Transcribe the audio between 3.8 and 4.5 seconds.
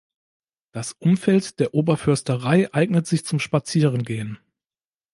gehen.